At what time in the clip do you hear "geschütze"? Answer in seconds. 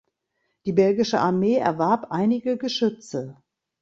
2.57-3.37